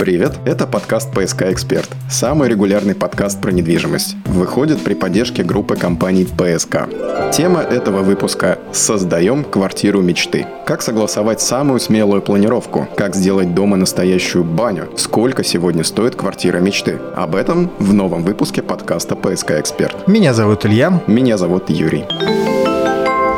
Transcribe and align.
Привет, 0.00 0.38
это 0.46 0.66
подкаст 0.66 1.12
«ПСК 1.12 1.42
Эксперт», 1.42 1.86
самый 2.08 2.48
регулярный 2.48 2.94
подкаст 2.94 3.38
про 3.38 3.52
недвижимость. 3.52 4.16
Выходит 4.24 4.80
при 4.80 4.94
поддержке 4.94 5.42
группы 5.42 5.76
компаний 5.76 6.24
«ПСК». 6.24 6.88
Тема 7.34 7.60
этого 7.60 8.00
выпуска 8.00 8.58
«Создаем 8.72 9.44
квартиру 9.44 10.00
мечты». 10.00 10.46
Как 10.64 10.80
согласовать 10.80 11.42
самую 11.42 11.80
смелую 11.80 12.22
планировку? 12.22 12.88
Как 12.96 13.14
сделать 13.14 13.54
дома 13.54 13.76
настоящую 13.76 14.42
баню? 14.42 14.88
Сколько 14.96 15.44
сегодня 15.44 15.84
стоит 15.84 16.16
квартира 16.16 16.60
мечты? 16.60 16.98
Об 17.14 17.36
этом 17.36 17.70
в 17.78 17.92
новом 17.92 18.22
выпуске 18.22 18.62
подкаста 18.62 19.16
«ПСК 19.16 19.50
Эксперт». 19.50 20.08
Меня 20.08 20.32
зовут 20.32 20.64
Илья. 20.64 20.98
Меня 21.08 21.36
зовут 21.36 21.68
Юрий. 21.68 22.06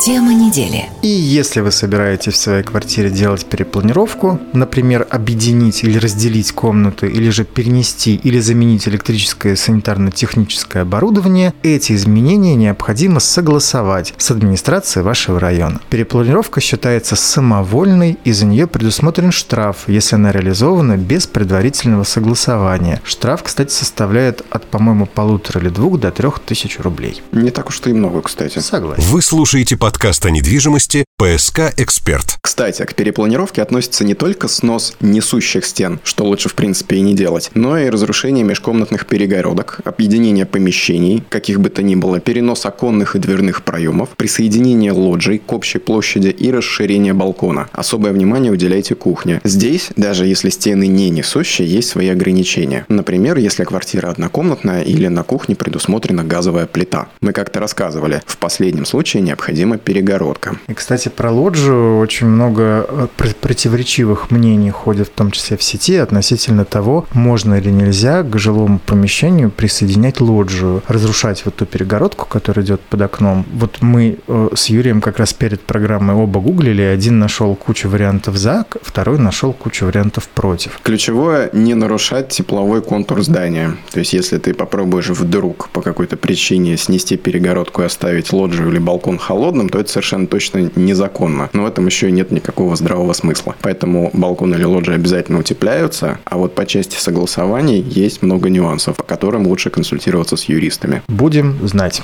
Тема 0.05 0.35
недели. 0.35 0.87
И 1.03 1.07
если 1.07 1.61
вы 1.61 1.71
собираетесь 1.71 2.33
в 2.33 2.37
своей 2.37 2.65
квартире 2.65 3.09
делать 3.09 3.47
перепланировку, 3.47 4.41
например, 4.53 5.07
объединить 5.09 5.85
или 5.85 5.97
разделить 5.97 6.51
комнаты, 6.51 7.07
или 7.07 7.31
же 7.31 7.45
перенести 7.45 8.17
или 8.17 8.41
заменить 8.41 8.89
электрическое 8.89 9.53
и 9.53 9.57
санитарно-техническое 9.57 10.83
оборудование, 10.83 11.55
эти 11.63 11.93
изменения 11.93 12.57
необходимо 12.57 13.21
согласовать 13.21 14.13
с 14.17 14.33
администрацией 14.33 15.05
вашего 15.05 15.39
района. 15.39 15.81
Перепланировка 15.89 16.61
считается 16.61 17.15
самовольной, 17.15 18.19
и 18.25 18.33
за 18.33 18.47
нее 18.47 18.67
предусмотрен 18.67 19.31
штраф, 19.31 19.85
если 19.87 20.17
она 20.17 20.33
реализована 20.33 20.97
без 20.97 21.29
предварительного 21.29 22.03
согласования. 22.03 23.01
Штраф, 23.05 23.45
кстати, 23.45 23.71
составляет 23.71 24.43
от, 24.51 24.67
по-моему, 24.67 25.07
полутора 25.07 25.61
или 25.61 25.69
двух 25.69 26.01
до 26.01 26.11
трех 26.11 26.41
тысяч 26.41 26.81
рублей. 26.81 27.23
Не 27.31 27.51
так 27.51 27.69
уж 27.69 27.81
и 27.87 27.93
много, 27.93 28.23
кстати. 28.23 28.59
Согласен. 28.59 29.01
Вы 29.05 29.23
слушаете 29.23 29.77
подкаст 29.77 29.92
подкаст 29.93 30.25
о 30.25 30.31
недвижимости 30.31 31.05
«ПСК 31.19 31.75
Эксперт». 31.77 32.39
Кстати, 32.41 32.83
к 32.85 32.95
перепланировке 32.95 33.63
относится 33.63 34.05
не 34.05 34.15
только 34.15 34.49
снос 34.49 34.95
несущих 35.01 35.67
стен, 35.67 36.01
что 36.03 36.25
лучше 36.25 36.49
в 36.49 36.55
принципе 36.55 36.97
и 36.97 37.01
не 37.03 37.15
делать, 37.15 37.51
но 37.55 37.79
и 37.79 37.91
разрушение 37.91 38.43
межкомнатных 38.43 39.07
перегородок, 39.07 39.81
объединение 39.85 40.47
помещений, 40.47 41.23
каких 41.29 41.61
бы 41.61 41.69
то 41.69 41.83
ни 41.83 41.95
было, 41.95 42.21
перенос 42.21 42.65
оконных 42.65 43.17
и 43.17 43.19
дверных 43.19 43.63
проемов, 43.65 44.09
присоединение 44.17 44.93
лоджий 44.93 45.39
к 45.39 45.53
общей 45.53 45.79
площади 45.79 46.29
и 46.29 46.51
расширение 46.51 47.13
балкона. 47.13 47.69
Особое 47.73 48.13
внимание 48.13 48.51
уделяйте 48.51 48.95
кухне. 48.95 49.41
Здесь, 49.45 49.91
даже 49.97 50.27
если 50.27 50.49
стены 50.49 50.87
не 50.87 51.11
несущие, 51.11 51.69
есть 51.69 51.91
свои 51.91 52.09
ограничения. 52.09 52.87
Например, 52.89 53.37
если 53.37 53.65
квартира 53.65 54.09
однокомнатная 54.09 54.83
или 54.83 55.09
на 55.09 55.23
кухне 55.23 55.55
предусмотрена 55.55 56.25
газовая 56.25 56.67
плита. 56.67 57.09
Мы 57.21 57.33
как-то 57.33 57.61
рассказывали, 57.61 58.23
в 58.27 58.39
последнем 58.39 58.87
случае 58.87 59.23
необходимо 59.23 59.79
перегородка. 59.83 60.57
И, 60.69 60.75
кстати, 60.75 61.09
про 61.09 61.31
лоджию 61.31 61.99
очень 61.99 62.27
много 62.27 62.87
э, 62.89 63.07
противоречивых 63.41 64.31
мнений 64.31 64.71
ходит, 64.71 65.09
в 65.09 65.13
том 65.13 65.31
числе 65.31 65.57
в 65.57 65.63
сети, 65.63 65.97
относительно 65.97 66.65
того, 66.65 67.07
можно 67.13 67.55
или 67.55 67.71
нельзя 67.71 68.23
к 68.23 68.39
жилому 68.39 68.79
помещению 68.79 69.51
присоединять 69.51 70.21
лоджию, 70.21 70.83
разрушать 70.89 71.45
вот 71.45 71.57
ту 71.57 71.67
перегородку, 71.67 72.27
которая 72.27 72.65
идет 72.65 72.81
под 72.81 73.03
окном. 73.03 73.45
Вот 73.53 73.79
мы 73.81 74.19
э, 74.27 74.49
с 74.55 74.67
Юрием 74.67 75.01
как 75.01 75.19
раз 75.19 75.33
перед 75.33 75.61
программой 75.61 76.17
оба 76.17 76.41
гуглили, 76.41 76.83
один 76.83 77.19
нашел 77.19 77.55
кучу 77.55 77.89
вариантов 77.89 78.37
за, 78.37 78.65
второй 78.83 79.19
нашел 79.19 79.53
кучу 79.53 79.87
вариантов 79.87 80.29
против. 80.29 80.81
Ключевое– 80.83 81.51
не 81.53 81.75
нарушать 81.75 82.29
тепловой 82.29 82.83
контур 82.83 83.23
здания. 83.23 83.77
То 83.93 84.01
есть, 84.01 84.13
если 84.13 84.39
ты 84.39 84.55
попробуешь 84.55 85.11
вдруг 85.11 85.69
по 85.71 85.83
какой-то 85.83 86.17
причине 86.17 86.77
снести 86.77 87.17
перегородку 87.17 87.83
и 87.83 87.87
оставить 87.87 88.33
лоджию 88.33 88.71
или 88.71 88.79
балкон 88.79 89.19
холодным, 89.19 89.62
то 89.69 89.79
это 89.79 89.91
совершенно 89.91 90.27
точно 90.27 90.71
незаконно. 90.77 91.51
Но 91.53 91.63
в 91.65 91.67
этом 91.67 91.87
еще 91.87 92.09
и 92.09 92.13
нет 92.13 92.31
никакого 92.31 92.77
здравого 92.77 93.13
смысла. 93.13 93.55
Поэтому 93.63 94.11
балкон 94.13 94.55
или 94.55 94.65
лоджия 94.65 94.95
обязательно 94.95 95.39
утепляются, 95.39 96.19
а 96.25 96.37
вот 96.37 96.55
по 96.55 96.67
части 96.67 96.97
согласований 96.97 97.81
есть 97.81 98.23
много 98.23 98.49
нюансов, 98.49 98.97
по 98.97 99.03
которым 99.03 99.47
лучше 99.47 99.71
консультироваться 99.71 100.37
с 100.37 100.45
юристами. 100.45 101.03
Будем 101.09 101.67
знать. 101.67 102.03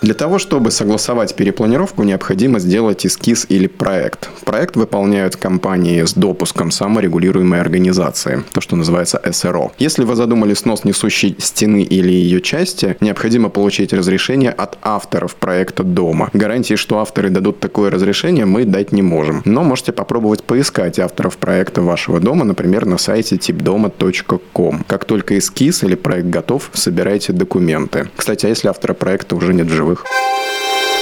Для 0.00 0.14
того, 0.14 0.38
чтобы 0.38 0.70
согласовать 0.70 1.34
перепланировку, 1.34 2.04
необходимо 2.04 2.60
сделать 2.60 3.04
эскиз 3.04 3.46
или 3.48 3.66
проект. 3.66 4.28
Проект 4.44 4.76
выполняют 4.76 5.36
компании 5.36 6.04
с 6.04 6.14
допуском 6.14 6.70
саморегулируемой 6.70 7.60
организации, 7.60 8.44
то, 8.52 8.60
что 8.60 8.76
называется 8.76 9.20
СРО. 9.32 9.72
Если 9.78 10.04
вы 10.04 10.14
задумали 10.14 10.54
снос 10.54 10.84
несущей 10.84 11.34
стены 11.38 11.82
или 11.82 12.12
ее 12.12 12.40
части, 12.40 12.96
необходимо 13.00 13.48
получить 13.48 13.92
разрешение 13.92 14.50
от 14.50 14.78
авторов 14.82 15.34
проекта 15.34 15.82
дома. 15.82 16.30
Гарантии, 16.32 16.74
что 16.74 17.00
авторы 17.00 17.30
дадут 17.30 17.58
такое 17.58 17.90
разрешение, 17.90 18.46
мы 18.46 18.64
дать 18.64 18.92
не 18.92 19.02
можем. 19.02 19.42
Но 19.44 19.64
можете 19.64 19.90
попробовать 19.90 20.44
поискать 20.44 21.00
авторов 21.00 21.38
проекта 21.38 21.82
вашего 21.82 22.20
дома, 22.20 22.44
например, 22.44 22.86
на 22.86 22.98
сайте 22.98 23.34
tipdoma.com. 23.34 24.84
Как 24.86 25.04
только 25.06 25.36
эскиз 25.38 25.82
или 25.82 25.96
проект 25.96 26.28
готов, 26.28 26.70
собирайте 26.72 27.32
документы. 27.32 28.08
Кстати, 28.14 28.46
а 28.46 28.48
если 28.48 28.68
автора 28.68 28.94
проекта 28.94 29.34
уже 29.34 29.52
нет 29.52 29.66
в 29.66 29.87
живых? 29.88 29.98
живых. 29.98 30.04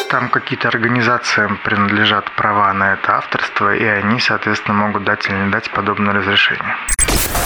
Там 0.09 0.29
какие-то 0.31 0.69
организациям 0.69 1.59
принадлежат 1.65 2.25
права 2.37 2.73
на 2.73 2.95
это 2.95 3.17
авторство, 3.17 3.75
и 3.75 3.85
они, 3.85 4.21
соответственно, 4.21 4.77
могут 4.77 5.05
дать 5.05 5.27
или 5.29 5.37
не 5.37 5.51
дать 5.51 5.71
подобное 5.71 6.15
разрешение. 6.15 6.77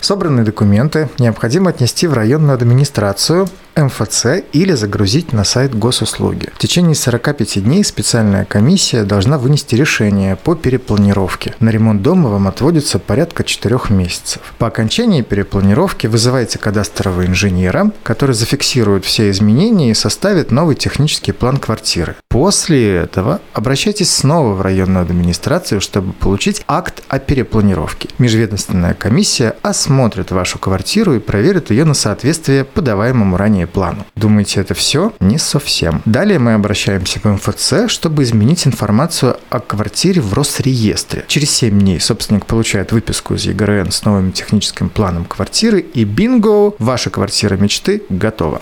Собранные 0.03 0.45
документы 0.45 1.09
необходимо 1.19 1.71
отнести 1.71 2.07
в 2.07 2.15
районную 2.15 2.55
администрацию, 2.55 3.49
МФЦ 3.77 4.45
или 4.53 4.73
загрузить 4.73 5.33
на 5.33 5.45
сайт 5.45 5.75
госуслуги. 5.75 6.49
В 6.55 6.59
течение 6.59 6.95
45 6.95 7.63
дней 7.63 7.85
специальная 7.85 8.45
комиссия 8.45 9.05
должна 9.05 9.39
вынести 9.39 9.75
решение 9.75 10.37
по 10.37 10.55
перепланировке. 10.55 11.55
На 11.61 11.71
ремонт 11.71 12.03
дома 12.03 12.29
вам 12.31 12.49
отводится 12.49 12.99
порядка 12.99 13.45
4 13.45 13.79
месяцев. 13.91 14.43
По 14.59 14.67
окончании 14.67 15.23
перепланировки 15.23 16.07
вызывайте 16.07 16.59
кадастрового 16.59 17.27
инженера, 17.27 17.91
который 18.03 18.35
зафиксирует 18.35 19.05
все 19.05 19.31
изменения 19.31 19.91
и 19.91 19.95
составит 19.95 20.51
новый 20.51 20.77
технический 20.77 21.33
план 21.33 21.57
квартиры. 21.59 22.17
После 22.29 22.97
этого 22.97 23.41
обращайтесь 23.53 24.15
снова 24.15 24.55
в 24.55 24.63
районную 24.63 25.03
администрацию, 25.03 25.81
чтобы 25.81 26.13
получить 26.13 26.63
акт 26.69 27.03
о 27.09 27.19
перепланировке. 27.19 28.09
Межведомственная 28.19 28.95
комиссия 28.95 29.57
осмотрит 29.63 30.31
вашу 30.31 30.59
квартиру 30.59 31.15
и 31.15 31.19
проверит 31.19 31.71
ее 31.71 31.85
на 31.85 31.95
соответствие 31.95 32.65
подаваемому 32.65 33.37
ранее 33.37 33.60
плану. 33.67 34.07
Думаете, 34.17 34.61
это 34.61 34.75
все? 34.75 35.13
Не 35.21 35.39
совсем. 35.39 36.03
Далее 36.05 36.39
мы 36.39 36.55
обращаемся 36.55 37.21
в 37.21 37.25
МФЦ, 37.25 37.89
чтобы 37.89 38.23
изменить 38.23 38.67
информацию 38.67 39.37
о 39.49 39.61
квартире 39.61 40.21
в 40.21 40.35
Росреестре. 40.35 41.25
Через 41.29 41.51
7 41.51 41.79
дней 41.79 42.01
собственник 42.01 42.47
получает 42.47 42.93
выписку 42.93 43.35
из 43.35 43.45
ЕГРН 43.45 43.91
с 43.91 44.05
новым 44.05 44.33
техническим 44.33 44.89
планом 44.89 45.25
квартиры 45.25 45.81
и 45.81 46.05
бинго, 46.05 46.75
ваша 46.79 47.11
квартира 47.11 47.57
мечты 47.57 48.03
готова. 48.09 48.61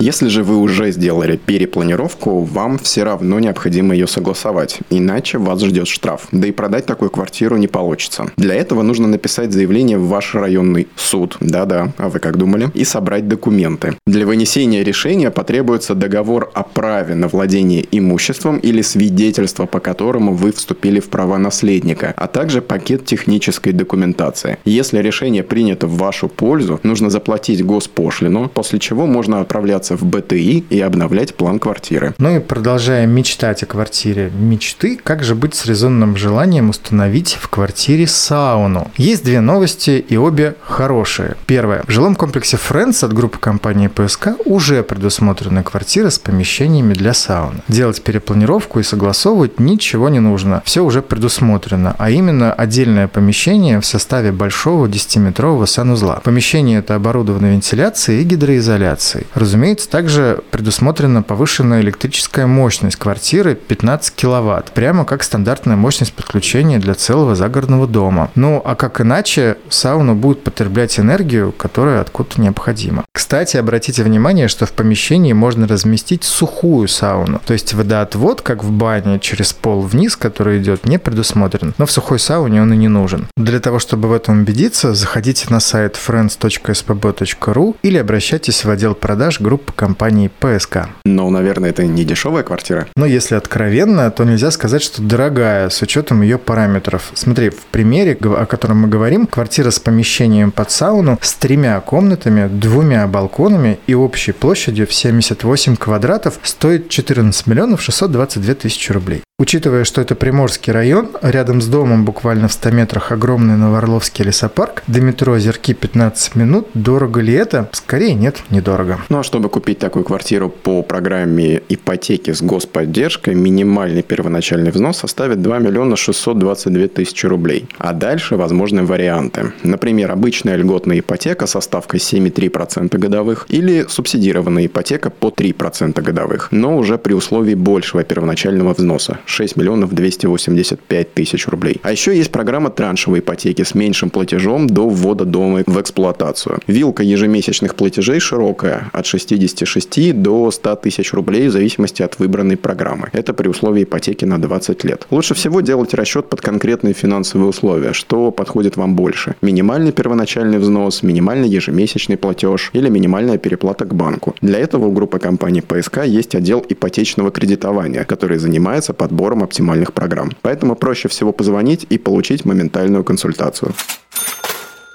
Если 0.00 0.28
же 0.28 0.44
вы 0.44 0.58
уже 0.58 0.92
сделали 0.92 1.36
перепланировку, 1.36 2.42
вам 2.42 2.78
все 2.78 3.02
равно 3.02 3.40
необходимо 3.40 3.94
ее 3.94 4.06
согласовать, 4.06 4.78
иначе 4.90 5.38
вас 5.38 5.60
ждет 5.60 5.88
штраф. 5.88 6.28
Да 6.30 6.46
и 6.46 6.52
продать 6.52 6.86
такую 6.86 7.10
квартиру 7.10 7.56
не 7.56 7.66
получится. 7.66 8.30
Для 8.36 8.54
этого 8.54 8.82
нужно 8.82 9.08
написать 9.08 9.52
заявление 9.52 9.98
в 9.98 10.06
ваш 10.06 10.36
районный 10.36 10.86
суд, 10.94 11.36
да-да, 11.40 11.92
а 11.98 12.08
вы 12.10 12.20
как 12.20 12.36
думали, 12.36 12.70
и 12.74 12.84
собрать 12.84 13.26
документы. 13.26 13.96
Для 14.06 14.24
вынесения 14.24 14.84
решения 14.84 15.32
потребуется 15.32 15.96
договор 15.96 16.48
о 16.54 16.62
праве 16.62 17.16
на 17.16 17.26
владение 17.26 17.84
имуществом 17.90 18.58
или 18.58 18.82
свидетельство, 18.82 19.66
по 19.66 19.80
которому 19.80 20.32
вы 20.32 20.52
вступили 20.52 21.00
в 21.00 21.08
права 21.08 21.38
наследника, 21.38 22.14
а 22.16 22.28
также 22.28 22.62
пакет 22.62 23.04
технической 23.04 23.72
документации. 23.72 24.58
Если 24.64 24.98
решение 24.98 25.42
принято 25.42 25.88
в 25.88 25.96
вашу 25.96 26.28
пользу, 26.28 26.78
нужно 26.84 27.10
заплатить 27.10 27.66
госпошлину, 27.66 28.48
после 28.48 28.78
чего 28.78 29.04
можно 29.06 29.40
отправляться 29.40 29.87
в 29.96 30.04
БТИ 30.04 30.64
и 30.70 30.80
обновлять 30.80 31.34
план 31.34 31.58
квартиры. 31.58 32.14
Ну 32.18 32.36
и 32.36 32.40
продолжая 32.40 33.06
мечтать 33.06 33.62
о 33.62 33.66
квартире 33.66 34.30
мечты, 34.38 34.98
как 35.02 35.22
же 35.24 35.34
быть 35.34 35.54
с 35.54 35.66
резонным 35.66 36.16
желанием 36.16 36.70
установить 36.70 37.38
в 37.40 37.48
квартире 37.48 38.06
сауну? 38.06 38.90
Есть 38.96 39.24
две 39.24 39.40
новости 39.40 40.04
и 40.08 40.16
обе 40.16 40.56
хорошие. 40.62 41.36
Первое. 41.46 41.82
В 41.86 41.90
жилом 41.90 42.16
комплексе 42.16 42.56
Friends 42.56 43.04
от 43.04 43.12
группы 43.12 43.38
компании 43.38 43.88
ПСК 43.88 44.30
уже 44.44 44.82
предусмотрены 44.82 45.62
квартиры 45.62 46.10
с 46.10 46.18
помещениями 46.18 46.94
для 46.94 47.14
сауны. 47.14 47.60
Делать 47.68 48.02
перепланировку 48.02 48.80
и 48.80 48.82
согласовывать 48.82 49.60
ничего 49.60 50.08
не 50.08 50.20
нужно. 50.20 50.62
Все 50.64 50.84
уже 50.84 51.02
предусмотрено, 51.02 51.94
а 51.98 52.10
именно 52.10 52.52
отдельное 52.52 53.08
помещение 53.08 53.80
в 53.80 53.86
составе 53.86 54.32
большого 54.32 54.86
10-метрового 54.86 55.66
санузла. 55.66 56.20
Помещение 56.24 56.78
это 56.78 56.94
оборудовано 56.94 57.46
вентиляцией 57.52 58.22
и 58.22 58.24
гидроизоляцией. 58.24 59.26
Разумеется, 59.34 59.77
Разумеется, 59.78 59.90
также 59.90 60.42
предусмотрена 60.50 61.22
повышенная 61.22 61.80
электрическая 61.80 62.46
мощность 62.46 62.96
квартиры 62.96 63.54
15 63.54 64.14
киловатт, 64.14 64.72
прямо 64.72 65.04
как 65.04 65.22
стандартная 65.22 65.76
мощность 65.76 66.14
подключения 66.14 66.78
для 66.78 66.94
целого 66.94 67.36
загородного 67.36 67.86
дома. 67.86 68.30
Ну, 68.34 68.60
а 68.64 68.74
как 68.74 69.00
иначе, 69.00 69.56
сауна 69.68 70.14
будет 70.14 70.42
потреблять 70.42 70.98
энергию, 70.98 71.52
которая 71.52 72.00
откуда-то 72.00 72.40
необходима. 72.40 73.04
Кстати, 73.12 73.56
обратите 73.56 74.02
внимание, 74.02 74.48
что 74.48 74.66
в 74.66 74.72
помещении 74.72 75.32
можно 75.32 75.68
разместить 75.68 76.24
сухую 76.24 76.88
сауну, 76.88 77.40
то 77.44 77.52
есть 77.52 77.74
водоотвод, 77.74 78.42
как 78.42 78.64
в 78.64 78.72
бане, 78.72 79.20
через 79.20 79.52
пол 79.52 79.82
вниз, 79.82 80.16
который 80.16 80.58
идет, 80.58 80.86
не 80.86 80.98
предусмотрен, 80.98 81.74
но 81.78 81.86
в 81.86 81.90
сухой 81.92 82.18
сауне 82.18 82.62
он 82.62 82.72
и 82.72 82.76
не 82.76 82.88
нужен. 82.88 83.28
Для 83.36 83.60
того, 83.60 83.78
чтобы 83.78 84.08
в 84.08 84.12
этом 84.12 84.40
убедиться, 84.40 84.94
заходите 84.94 85.46
на 85.50 85.60
сайт 85.60 85.96
friends.spb.ru 85.96 87.76
или 87.82 87.98
обращайтесь 87.98 88.64
в 88.64 88.70
отдел 88.70 88.94
продаж 88.94 89.40
группы 89.40 89.67
компании 89.72 90.30
ПСК. 90.40 90.88
Но, 91.04 91.30
наверное, 91.30 91.70
это 91.70 91.84
не 91.84 92.04
дешевая 92.04 92.42
квартира. 92.42 92.86
Но 92.96 93.06
если 93.06 93.34
откровенно, 93.34 94.10
то 94.10 94.24
нельзя 94.24 94.50
сказать, 94.50 94.82
что 94.82 95.02
дорогая 95.02 95.68
с 95.68 95.80
учетом 95.82 96.22
ее 96.22 96.38
параметров. 96.38 97.10
Смотри, 97.14 97.50
в 97.50 97.64
примере, 97.66 98.16
о 98.22 98.46
котором 98.46 98.78
мы 98.82 98.88
говорим, 98.88 99.26
квартира 99.26 99.70
с 99.70 99.78
помещением 99.78 100.50
под 100.50 100.70
сауну 100.70 101.18
с 101.20 101.34
тремя 101.34 101.80
комнатами, 101.80 102.48
двумя 102.48 103.06
балконами 103.06 103.78
и 103.86 103.94
общей 103.94 104.32
площадью 104.32 104.86
в 104.86 104.94
78 104.94 105.76
квадратов 105.76 106.38
стоит 106.42 106.88
14 106.88 107.46
миллионов 107.46 107.82
622 107.82 108.54
тысячи 108.54 108.92
рублей. 108.92 109.22
Учитывая, 109.40 109.84
что 109.84 110.00
это 110.00 110.16
Приморский 110.16 110.72
район, 110.72 111.10
рядом 111.22 111.60
с 111.60 111.68
домом 111.68 112.04
буквально 112.04 112.48
в 112.48 112.52
100 112.52 112.70
метрах 112.72 113.12
огромный 113.12 113.56
Новоорловский 113.56 114.24
лесопарк, 114.24 114.82
до 114.88 115.00
метро 115.00 115.34
Озерки 115.34 115.74
15 115.74 116.34
минут, 116.34 116.66
дорого 116.74 117.20
ли 117.20 117.34
это? 117.34 117.68
Скорее 117.70 118.14
нет, 118.14 118.42
недорого. 118.50 118.98
Ну 119.08 119.20
а 119.20 119.22
чтобы 119.22 119.48
купить 119.58 119.80
такую 119.80 120.04
квартиру 120.04 120.50
по 120.50 120.82
программе 120.82 121.62
ипотеки 121.68 122.32
с 122.32 122.42
господдержкой, 122.42 123.34
минимальный 123.34 124.02
первоначальный 124.02 124.70
взнос 124.70 124.98
составит 124.98 125.42
2 125.42 125.58
миллиона 125.58 125.96
622 125.96 126.86
тысячи 126.86 127.26
рублей. 127.26 127.66
А 127.78 127.92
дальше 127.92 128.36
возможны 128.36 128.84
варианты. 128.84 129.52
Например, 129.64 130.12
обычная 130.12 130.54
льготная 130.54 131.00
ипотека 131.00 131.48
со 131.48 131.60
ставкой 131.60 131.98
7,3% 131.98 132.96
годовых 132.98 133.46
или 133.48 133.84
субсидированная 133.88 134.66
ипотека 134.66 135.10
по 135.10 135.30
3% 135.30 136.00
годовых, 136.02 136.52
но 136.52 136.78
уже 136.78 136.96
при 136.96 137.14
условии 137.14 137.56
большего 137.56 138.04
первоначального 138.04 138.74
взноса 138.74 139.18
6 139.26 139.56
миллионов 139.56 139.92
285 139.92 141.14
тысяч 141.14 141.48
рублей. 141.48 141.80
А 141.82 141.90
еще 141.90 142.16
есть 142.16 142.30
программа 142.30 142.70
траншевой 142.70 143.18
ипотеки 143.18 143.64
с 143.64 143.74
меньшим 143.74 144.10
платежом 144.10 144.68
до 144.68 144.88
ввода 144.88 145.24
дома 145.24 145.64
в 145.66 145.80
эксплуатацию. 145.80 146.60
Вилка 146.68 147.02
ежемесячных 147.02 147.74
платежей 147.74 148.20
широкая, 148.20 148.88
от 148.92 149.08
66 149.48 150.12
до 150.12 150.50
100 150.50 150.76
тысяч 150.76 151.12
рублей 151.12 151.48
в 151.48 151.52
зависимости 151.52 152.02
от 152.02 152.18
выбранной 152.18 152.56
программы. 152.56 153.08
Это 153.12 153.32
при 153.32 153.48
условии 153.48 153.84
ипотеки 153.84 154.24
на 154.24 154.40
20 154.40 154.84
лет. 154.84 155.06
Лучше 155.10 155.34
всего 155.34 155.60
делать 155.60 155.94
расчет 155.94 156.28
под 156.28 156.40
конкретные 156.40 156.94
финансовые 156.94 157.48
условия, 157.48 157.92
что 157.92 158.30
подходит 158.30 158.76
вам 158.76 158.94
больше. 158.94 159.34
Минимальный 159.42 159.92
первоначальный 159.92 160.58
взнос, 160.58 161.02
минимальный 161.02 161.48
ежемесячный 161.48 162.16
платеж 162.16 162.70
или 162.72 162.88
минимальная 162.88 163.38
переплата 163.38 163.84
к 163.84 163.94
банку. 163.94 164.34
Для 164.40 164.58
этого 164.58 164.86
у 164.86 164.92
группы 164.92 165.18
компаний 165.18 165.60
ПСК 165.60 166.04
есть 166.04 166.34
отдел 166.34 166.64
ипотечного 166.68 167.30
кредитования, 167.30 168.04
который 168.04 168.38
занимается 168.38 168.92
подбором 168.92 169.42
оптимальных 169.42 169.92
программ. 169.92 170.30
Поэтому 170.42 170.74
проще 170.74 171.08
всего 171.08 171.32
позвонить 171.32 171.86
и 171.88 171.98
получить 171.98 172.44
моментальную 172.44 173.04
консультацию. 173.04 173.72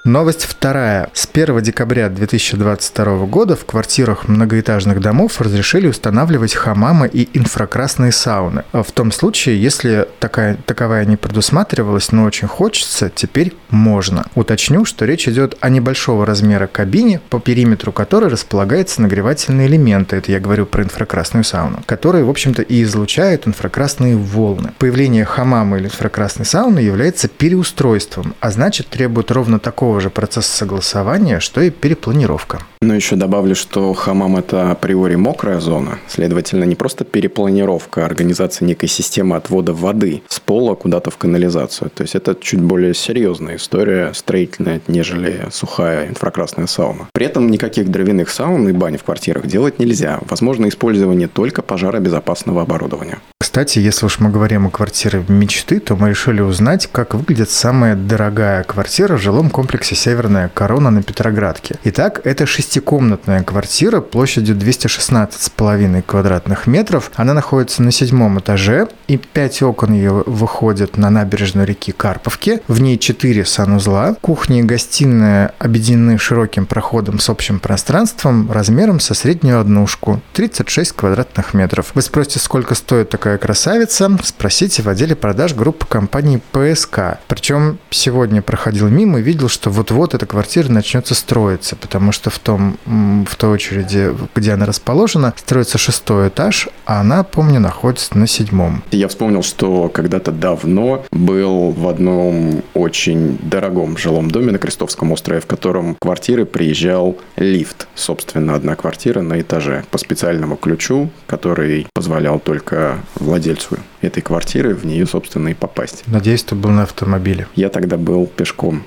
Новость 0.05 0.43
вторая. 0.43 1.09
С 1.13 1.29
1 1.31 1.61
декабря 1.61 2.09
2022 2.09 3.25
года 3.25 3.55
в 3.55 3.63
квартирах 3.63 4.27
многоэтажных 4.27 4.99
домов 4.99 5.39
разрешили 5.39 5.87
устанавливать 5.87 6.53
хамамы 6.53 7.07
и 7.07 7.29
инфракрасные 7.31 8.11
сауны. 8.11 8.65
В 8.73 8.91
том 8.91 9.13
случае, 9.13 9.61
если 9.61 10.09
такая, 10.19 10.57
таковая 10.65 11.05
не 11.05 11.15
предусматривалась, 11.15 12.11
но 12.11 12.25
очень 12.25 12.49
хочется, 12.49 13.09
теперь 13.15 13.53
можно. 13.69 14.25
Уточню, 14.35 14.83
что 14.83 15.05
речь 15.05 15.29
идет 15.29 15.55
о 15.61 15.69
небольшого 15.69 16.25
размера 16.25 16.67
кабине, 16.67 17.21
по 17.29 17.39
периметру 17.39 17.93
которой 17.93 18.29
располагаются 18.29 19.01
нагревательные 19.01 19.67
элементы, 19.67 20.17
это 20.17 20.33
я 20.33 20.41
говорю 20.41 20.65
про 20.65 20.83
инфракрасную 20.83 21.45
сауну, 21.45 21.81
которые, 21.85 22.25
в 22.25 22.29
общем-то, 22.29 22.61
и 22.61 22.83
излучают 22.83 23.47
инфракрасные 23.47 24.17
волны. 24.17 24.73
Появление 24.79 25.23
хамама 25.23 25.77
или 25.77 25.85
инфракрасной 25.85 26.45
сауны 26.45 26.79
является 26.79 27.29
переустройством, 27.29 28.35
а 28.41 28.51
значит 28.51 28.89
требует 28.89 29.31
ровно 29.31 29.59
такого 29.59 29.92
такого 29.93 30.01
же 30.01 30.09
процесса 30.09 30.57
согласования, 30.57 31.39
что 31.39 31.61
и 31.61 31.69
перепланировка. 31.69 32.59
Но 32.81 32.95
еще 32.95 33.15
добавлю, 33.15 33.55
что 33.55 33.93
хамам– 33.93 34.37
это 34.37 34.71
априори 34.71 35.15
мокрая 35.15 35.59
зона. 35.59 35.99
Следовательно, 36.07 36.63
не 36.63 36.75
просто 36.75 37.05
перепланировка, 37.05 38.01
а 38.01 38.05
организация 38.05 38.65
некой 38.65 38.89
системы 38.89 39.35
отвода 39.35 39.71
воды 39.71 40.23
с 40.27 40.39
пола 40.39 40.73
куда-то 40.73 41.11
в 41.11 41.17
канализацию. 41.17 41.91
То 41.91 42.01
есть 42.03 42.15
это 42.15 42.35
чуть 42.41 42.59
более 42.59 42.95
серьезная 42.95 43.57
история 43.57 44.13
строительная, 44.13 44.81
нежели 44.87 45.47
сухая 45.51 46.07
инфракрасная 46.07 46.67
сауна. 46.67 47.07
При 47.13 47.27
этом 47.27 47.51
никаких 47.51 47.89
дровяных 47.89 48.29
саун 48.29 48.67
и 48.67 48.71
бань 48.71 48.97
в 48.97 49.03
квартирах 49.03 49.45
делать 49.45 49.79
нельзя. 49.79 50.19
Возможно 50.27 50.67
использование 50.67 51.27
только 51.27 51.61
пожаробезопасного 51.61 52.63
оборудования. 52.63 53.19
Кстати, 53.39 53.77
если 53.77 54.07
уж 54.07 54.19
мы 54.19 54.31
говорим 54.31 54.65
о 54.65 54.71
квартире 54.71 55.23
мечты, 55.27 55.79
то 55.79 55.95
мы 55.95 56.09
решили 56.09 56.41
узнать, 56.41 56.89
как 56.91 57.13
выглядит 57.13 57.51
самая 57.51 57.95
дорогая 57.95 58.63
квартира 58.63 59.15
в 59.15 59.21
жилом 59.21 59.51
комплексе 59.51 59.82
«Северная 59.91 60.49
корона» 60.49 60.89
на 60.89 61.03
Петроградке. 61.03 61.75
Итак, 61.83 62.21
это 62.23 62.45
шестикомнатная 62.45 63.43
квартира 63.43 63.99
площадью 63.99 64.55
216,5 64.55 66.01
квадратных 66.03 66.67
метров. 66.67 67.11
Она 67.15 67.33
находится 67.33 67.83
на 67.83 67.91
седьмом 67.91 68.39
этаже, 68.39 68.87
и 69.07 69.17
пять 69.17 69.61
окон 69.61 69.93
ее 69.93 70.23
выходят 70.25 70.97
на 70.97 71.09
набережную 71.09 71.67
реки 71.67 71.91
Карповки. 71.91 72.61
В 72.67 72.79
ней 72.79 72.97
четыре 72.97 73.45
санузла. 73.45 74.15
Кухня 74.21 74.59
и 74.59 74.63
гостиная 74.63 75.53
объединены 75.59 76.17
широким 76.17 76.65
проходом 76.65 77.19
с 77.19 77.29
общим 77.29 77.59
пространством 77.59 78.51
размером 78.51 78.99
со 78.99 79.13
среднюю 79.13 79.59
однушку. 79.59 80.21
36 80.33 80.93
квадратных 80.93 81.53
метров. 81.53 81.91
Вы 81.93 82.01
спросите, 82.01 82.39
сколько 82.39 82.75
стоит 82.75 83.09
такая 83.09 83.37
красавица, 83.37 84.09
спросите 84.23 84.81
в 84.81 84.89
отделе 84.89 85.15
продаж 85.15 85.53
группы 85.53 85.85
компании 85.85 86.41
ПСК. 86.51 87.19
Причем 87.27 87.79
сегодня 87.89 88.41
проходил 88.41 88.87
мимо 88.87 89.19
и 89.19 89.23
видел, 89.23 89.49
что 89.49 89.69
вот-вот 89.73 90.13
эта 90.13 90.25
квартира 90.25 90.71
начнется 90.71 91.15
строиться, 91.15 91.75
потому 91.75 92.11
что 92.11 92.29
в, 92.29 92.39
том, 92.39 92.77
в 92.85 93.35
той 93.35 93.51
очереди, 93.51 94.11
где 94.35 94.51
она 94.53 94.65
расположена, 94.65 95.33
строится 95.35 95.77
шестой 95.77 96.29
этаж, 96.29 96.69
а 96.85 97.01
она, 97.01 97.23
помню, 97.23 97.59
находится 97.59 98.17
на 98.17 98.27
седьмом. 98.27 98.83
Я 98.91 99.07
вспомнил, 99.07 99.43
что 99.43 99.89
когда-то 99.89 100.31
давно 100.31 101.05
был 101.11 101.71
в 101.71 101.87
одном 101.87 102.63
очень 102.73 103.37
дорогом 103.41 103.97
жилом 103.97 104.31
доме 104.31 104.51
на 104.51 104.59
Крестовском 104.59 105.11
острове, 105.11 105.41
в 105.41 105.45
котором 105.45 105.95
квартиры 105.99 106.45
приезжал 106.45 107.17
лифт. 107.35 107.87
Собственно, 107.95 108.55
одна 108.55 108.75
квартира 108.75 109.21
на 109.21 109.41
этаже 109.41 109.83
по 109.91 109.97
специальному 109.97 110.55
ключу, 110.55 111.09
который 111.27 111.87
позволял 111.93 112.39
только 112.39 112.99
владельцу 113.15 113.77
этой 114.01 114.21
квартиры 114.21 114.75
в 114.75 114.85
нее, 114.85 115.05
собственно, 115.05 115.49
и 115.49 115.53
попасть. 115.53 116.03
Надеюсь, 116.07 116.43
ты 116.43 116.55
был 116.55 116.69
на 116.69 116.83
автомобиле. 116.83 117.47
Я 117.55 117.69
тогда 117.69 117.97
был 117.97 118.27
пешком. 118.27 118.83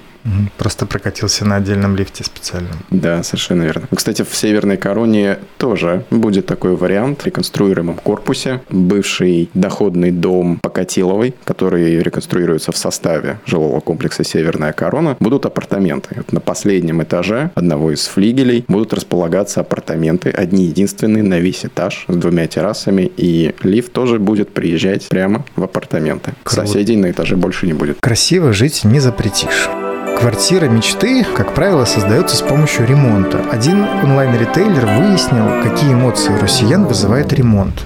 Просто 0.58 0.86
прокатился 0.86 1.44
на 1.44 1.56
отдельном 1.56 1.96
лифте 1.96 2.24
специальном. 2.24 2.78
Да, 2.90 3.22
совершенно 3.22 3.62
верно. 3.62 3.88
Кстати, 3.94 4.22
в 4.22 4.34
Северной 4.34 4.76
Короне 4.76 5.38
тоже 5.58 6.04
будет 6.10 6.46
такой 6.46 6.76
вариант 6.76 7.22
в 7.22 7.26
реконструируемом 7.26 7.96
корпусе. 7.96 8.60
Бывший 8.70 9.50
доходный 9.54 10.10
дом 10.10 10.58
Покатиловой, 10.62 11.34
который 11.44 12.00
реконструируется 12.02 12.72
в 12.72 12.76
составе 12.76 13.38
жилого 13.46 13.80
комплекса 13.80 14.24
Северная 14.24 14.72
Корона, 14.72 15.16
будут 15.20 15.46
апартаменты. 15.46 16.14
Вот 16.16 16.32
на 16.32 16.40
последнем 16.40 17.02
этаже 17.02 17.50
одного 17.54 17.92
из 17.92 18.06
флигелей 18.06 18.64
будут 18.68 18.92
располагаться 18.92 19.60
апартаменты, 19.60 20.30
одни 20.30 20.64
единственные 20.64 21.22
на 21.22 21.38
весь 21.38 21.64
этаж 21.64 22.04
с 22.08 22.14
двумя 22.16 22.46
террасами, 22.46 23.10
и 23.16 23.54
лифт 23.62 23.92
тоже 23.92 24.18
будет 24.18 24.52
приезжать 24.52 25.08
прямо 25.08 25.44
в 25.56 25.62
апартаменты. 25.62 26.32
Круто. 26.42 26.66
Соседей 26.66 26.96
на 26.96 27.10
этаже 27.10 27.36
больше 27.36 27.66
не 27.66 27.72
будет. 27.72 27.98
Красиво 28.00 28.52
жить 28.52 28.84
не 28.84 29.00
запретишь. 29.00 29.68
Квартира 30.16 30.64
мечты, 30.64 31.24
как 31.24 31.54
правило, 31.54 31.84
создается 31.84 32.36
с 32.36 32.40
помощью 32.40 32.86
ремонта. 32.86 33.44
Один 33.52 33.84
онлайн-ритейлер 33.84 34.86
выяснил, 34.86 35.62
какие 35.62 35.92
эмоции 35.92 36.32
у 36.32 36.40
россиян 36.40 36.86
вызывает 36.86 37.34
ремонт. 37.34 37.84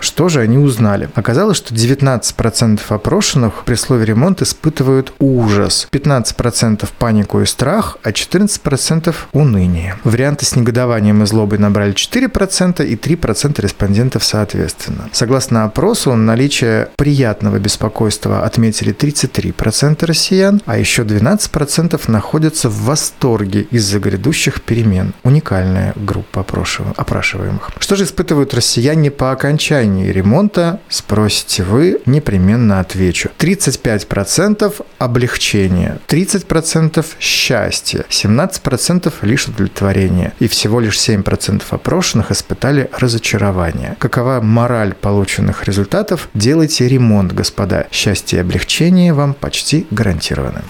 Что 0.00 0.28
же 0.28 0.40
они 0.40 0.58
узнали? 0.58 1.10
Оказалось, 1.14 1.58
что 1.58 1.74
19% 1.74 2.80
опрошенных 2.88 3.64
при 3.64 3.74
слове 3.74 4.06
«ремонт» 4.06 4.42
испытывают 4.42 5.12
ужас, 5.18 5.86
15% 5.92 6.88
панику 6.98 7.40
и 7.40 7.46
страх, 7.46 7.98
а 8.02 8.10
14% 8.10 9.14
уныние. 9.32 9.96
Варианты 10.04 10.46
с 10.46 10.56
негодованием 10.56 11.22
и 11.22 11.26
злобой 11.26 11.58
набрали 11.58 11.92
4% 11.92 12.84
и 12.84 12.96
3% 12.96 13.60
респондентов 13.60 14.24
соответственно. 14.24 15.10
Согласно 15.12 15.64
опросу, 15.64 16.14
наличие 16.14 16.88
приятного 16.96 17.58
беспокойства 17.58 18.44
отметили 18.44 18.94
33% 18.94 20.06
россиян, 20.06 20.62
а 20.64 20.78
еще 20.78 21.02
12% 21.02 22.00
находятся 22.10 22.68
в 22.68 22.84
восторге 22.84 23.62
из-за 23.70 23.98
грядущих 23.98 24.62
перемен. 24.62 25.12
Уникальная 25.24 25.92
группа 25.96 26.40
опрашиваемых. 26.40 27.70
Что 27.78 27.96
же 27.96 28.04
испытывают 28.04 28.54
россияне 28.54 29.10
по 29.10 29.32
окончании 29.32 29.89
ремонта, 29.98 30.80
спросите 30.88 31.62
вы, 31.62 32.00
непременно 32.06 32.80
отвечу. 32.80 33.30
35% 33.38 34.74
облегчения, 34.98 35.98
30% 36.08 37.04
счастья, 37.18 38.04
17% 38.08 39.12
лишь 39.22 39.46
удовлетворения 39.46 40.32
и 40.38 40.48
всего 40.48 40.80
лишь 40.80 40.96
7% 40.96 41.62
опрошенных 41.70 42.30
испытали 42.30 42.90
разочарование. 42.96 43.96
Какова 43.98 44.40
мораль 44.40 44.94
полученных 44.94 45.64
результатов? 45.64 46.28
Делайте 46.34 46.88
ремонт, 46.88 47.32
господа. 47.32 47.86
Счастье 47.90 48.38
и 48.38 48.42
облегчение 48.42 49.12
вам 49.12 49.34
почти 49.34 49.86
гарантированы. 49.90 50.62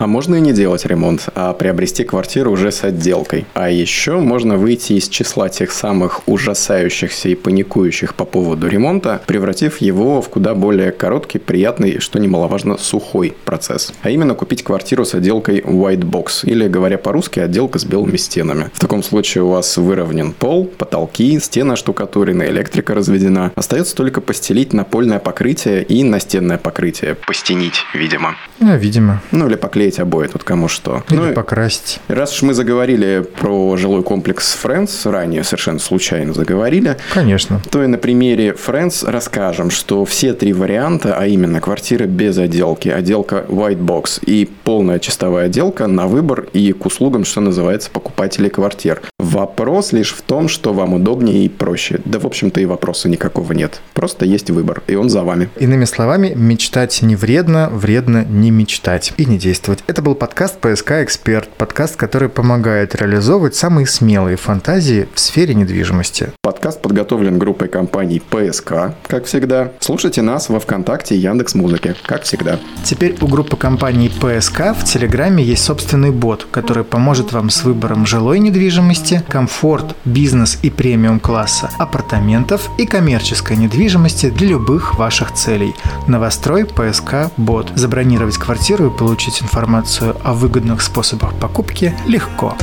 А 0.00 0.06
можно 0.06 0.36
и 0.36 0.40
не 0.40 0.52
делать 0.52 0.86
ремонт, 0.86 1.28
а 1.34 1.52
приобрести 1.54 2.04
квартиру 2.04 2.52
уже 2.52 2.70
с 2.70 2.84
отделкой. 2.84 3.46
А 3.54 3.68
еще 3.68 4.18
можно 4.20 4.56
выйти 4.56 4.92
из 4.92 5.08
числа 5.08 5.48
тех 5.48 5.72
самых 5.72 6.20
ужасающихся 6.28 7.30
и 7.30 7.34
паникующих 7.34 8.14
по 8.14 8.24
поводу 8.24 8.68
ремонта, 8.68 9.20
превратив 9.26 9.78
его 9.78 10.22
в 10.22 10.28
куда 10.28 10.54
более 10.54 10.92
короткий, 10.92 11.38
приятный 11.38 11.98
что 11.98 12.20
немаловажно, 12.20 12.78
сухой 12.78 13.34
процесс. 13.44 13.92
А 14.02 14.10
именно 14.10 14.36
купить 14.36 14.62
квартиру 14.62 15.04
с 15.04 15.14
отделкой 15.14 15.62
white 15.62 16.04
box, 16.04 16.48
или, 16.48 16.68
говоря 16.68 16.96
по-русски, 16.96 17.40
отделка 17.40 17.80
с 17.80 17.84
белыми 17.84 18.18
стенами. 18.18 18.70
В 18.74 18.78
таком 18.78 19.02
случае 19.02 19.42
у 19.42 19.48
вас 19.48 19.76
выровнен 19.78 20.32
пол, 20.32 20.66
потолки, 20.66 21.40
стены 21.40 21.74
штукатурены, 21.74 22.44
электрика 22.44 22.94
разведена. 22.94 23.50
Остается 23.56 23.96
только 23.96 24.20
постелить 24.20 24.72
напольное 24.72 25.18
покрытие 25.18 25.82
и 25.82 26.04
настенное 26.04 26.58
покрытие. 26.58 27.16
Постенить, 27.16 27.82
видимо. 27.94 28.36
Ну, 28.60 28.76
видимо. 28.76 29.22
Ну, 29.32 29.48
или 29.48 29.56
поклеить 29.56 29.87
поклеить 29.88 29.98
обои, 29.98 30.26
тут 30.26 30.44
кому 30.44 30.68
что. 30.68 31.02
Или 31.10 31.18
ну, 31.18 31.34
покрасить. 31.34 32.00
Раз 32.08 32.34
уж 32.34 32.42
мы 32.42 32.54
заговорили 32.54 33.24
про 33.40 33.76
жилой 33.76 34.02
комплекс 34.02 34.56
Friends, 34.62 35.10
ранее 35.10 35.44
совершенно 35.44 35.78
случайно 35.78 36.32
заговорили. 36.32 36.96
Конечно. 37.12 37.60
То 37.70 37.82
и 37.82 37.86
на 37.86 37.98
примере 37.98 38.50
Friends 38.50 39.10
расскажем, 39.10 39.70
что 39.70 40.04
все 40.04 40.32
три 40.32 40.52
варианта, 40.52 41.16
а 41.18 41.26
именно 41.26 41.60
квартира 41.60 42.06
без 42.06 42.38
отделки, 42.38 42.88
отделка 42.88 43.44
white 43.48 43.78
box 43.78 44.20
и 44.24 44.48
полная 44.64 44.98
чистовая 44.98 45.46
отделка 45.46 45.86
на 45.86 46.06
выбор 46.06 46.46
и 46.52 46.72
к 46.72 46.86
услугам, 46.86 47.24
что 47.24 47.40
называется, 47.40 47.90
покупателей 47.90 48.50
квартир. 48.50 49.00
Вопрос 49.28 49.92
лишь 49.92 50.14
в 50.14 50.22
том, 50.22 50.48
что 50.48 50.72
вам 50.72 50.94
удобнее 50.94 51.44
и 51.44 51.50
проще. 51.50 52.00
Да, 52.06 52.18
в 52.18 52.24
общем-то, 52.24 52.62
и 52.62 52.64
вопроса 52.64 53.10
никакого 53.10 53.52
нет. 53.52 53.82
Просто 53.92 54.24
есть 54.24 54.48
выбор, 54.48 54.82
и 54.86 54.94
он 54.94 55.10
за 55.10 55.22
вами. 55.22 55.50
Иными 55.56 55.84
словами, 55.84 56.32
мечтать 56.34 57.02
не 57.02 57.14
вредно, 57.14 57.68
вредно 57.70 58.24
не 58.24 58.50
мечтать 58.50 59.12
и 59.18 59.26
не 59.26 59.36
действовать. 59.36 59.84
Это 59.86 60.00
был 60.00 60.14
подкаст 60.14 60.58
«ПСК 60.60 60.92
Эксперт», 61.02 61.50
подкаст, 61.50 61.96
который 61.96 62.30
помогает 62.30 62.94
реализовывать 62.94 63.54
самые 63.54 63.86
смелые 63.86 64.38
фантазии 64.38 65.06
в 65.12 65.20
сфере 65.20 65.52
недвижимости. 65.52 66.32
Подкаст 66.40 66.80
подготовлен 66.80 67.38
группой 67.38 67.68
компаний 67.68 68.22
«ПСК», 68.30 68.94
как 69.06 69.26
всегда. 69.26 69.72
Слушайте 69.80 70.22
нас 70.22 70.48
во 70.48 70.58
Вконтакте 70.58 71.16
и 71.16 71.18
Яндекс 71.18 71.54
Музыке, 71.54 71.94
как 72.06 72.22
всегда. 72.22 72.58
Теперь 72.82 73.14
у 73.20 73.26
группы 73.26 73.58
компаний 73.58 74.08
«ПСК» 74.08 74.74
в 74.74 74.84
Телеграме 74.84 75.44
есть 75.44 75.64
собственный 75.64 76.12
бот, 76.12 76.46
который 76.50 76.84
поможет 76.84 77.32
вам 77.32 77.50
с 77.50 77.62
выбором 77.64 78.06
жилой 78.06 78.38
недвижимости, 78.38 79.17
комфорт, 79.26 79.96
бизнес 80.04 80.58
и 80.62 80.70
премиум 80.70 81.20
класса, 81.20 81.70
апартаментов 81.78 82.68
и 82.78 82.86
коммерческой 82.86 83.56
недвижимости 83.56 84.30
для 84.30 84.48
любых 84.48 84.96
ваших 84.96 85.32
целей. 85.32 85.74
Новострой 86.06 86.64
ПСК 86.64 87.30
Бот. 87.36 87.72
Забронировать 87.74 88.36
квартиру 88.38 88.86
и 88.86 88.96
получить 88.96 89.42
информацию 89.42 89.58
информацию 89.58 90.16
о 90.24 90.34
выгодных 90.34 90.82
способах 90.82 91.34
покупки 91.34 91.94
легко. 92.06 92.56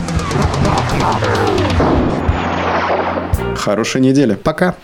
Хорошей 3.58 4.02
недели. 4.02 4.36
Пока. 4.36 4.76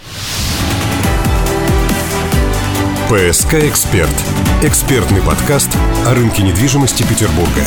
ПСК 3.09 3.55
«Эксперт»– 3.55 4.09
экспертный 4.63 5.21
подкаст 5.21 5.69
о 6.07 6.13
рынке 6.13 6.43
недвижимости 6.43 7.03
Петербурга. 7.03 7.61